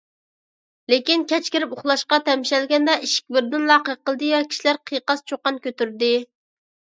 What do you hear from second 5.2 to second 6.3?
چۇقان كۆتۈردى.